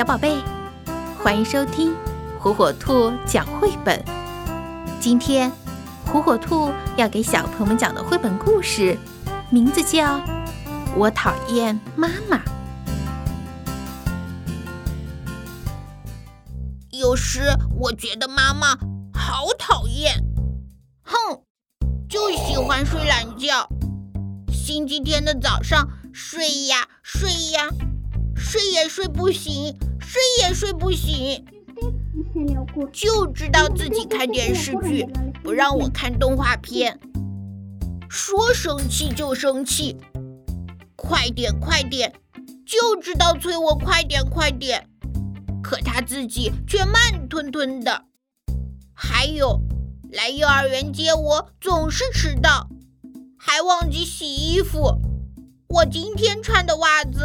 [0.00, 0.38] 小宝贝，
[1.22, 1.94] 欢迎收听
[2.38, 4.02] 火火兔讲绘本。
[4.98, 5.52] 今天，
[6.06, 8.96] 火火兔要给小朋友们讲的绘本故事，
[9.50, 10.16] 名字叫
[10.96, 12.38] 《我讨厌妈妈》。
[16.90, 17.42] 有时
[17.78, 18.68] 我觉得妈妈
[19.12, 20.14] 好讨厌，
[21.02, 21.42] 哼，
[22.08, 23.68] 就喜欢睡懒觉。
[24.50, 27.68] 星期天的早上，睡呀睡呀。
[28.42, 29.78] 睡也睡不醒，
[30.10, 31.46] 睡也睡不醒，
[32.92, 35.06] 就知道自己看电视剧，
[35.40, 36.98] 不让我看动画片。
[38.08, 39.96] 说生气就生气，
[40.96, 42.12] 快点快点，
[42.66, 44.88] 就知道催我快点快点，
[45.62, 48.06] 可他自己却慢吞吞的。
[48.92, 49.60] 还有，
[50.10, 52.68] 来幼儿园接我总是迟到，
[53.38, 54.92] 还忘记洗衣服。
[55.68, 57.20] 我今天穿的袜子。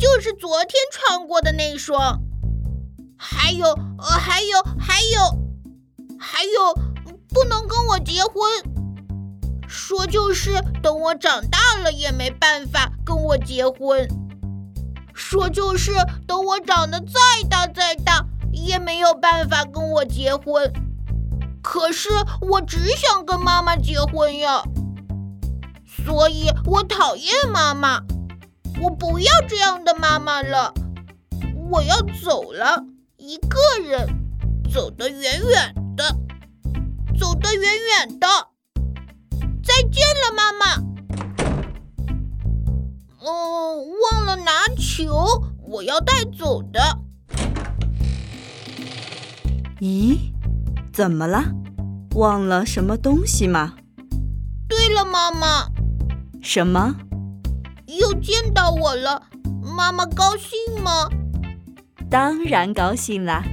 [0.00, 2.22] 就是昨天穿过的那双，
[3.18, 5.20] 还有，呃，还有，还有，
[6.18, 6.72] 还有，
[7.28, 8.42] 不能跟我结婚。
[9.66, 14.08] 说就是等我长大了也没办法跟我结婚。
[15.12, 15.92] 说就是
[16.26, 20.72] 等我长得再大再大也没有办法跟我结婚。
[21.60, 22.08] 可是
[22.40, 24.62] 我只想跟妈妈结婚呀，
[26.06, 28.00] 所以我讨厌妈妈。
[28.80, 30.72] 我不要这样的妈妈了，
[31.68, 32.84] 我要走了，
[33.28, 34.08] 一个人
[34.72, 36.16] 走得远远的，
[37.20, 38.26] 走得远远的。
[39.62, 40.76] 再见了，妈妈。
[43.20, 46.80] 哦，忘了拿球，我要带走的。
[49.78, 50.32] 咦，
[50.90, 51.52] 怎么了？
[52.14, 53.74] 忘了什么东西吗？
[54.66, 55.68] 对了，妈妈。
[56.40, 56.96] 什么？
[57.88, 59.24] 又见到我了，
[59.76, 61.10] 妈妈高兴吗？
[62.10, 63.44] 当然高兴啦。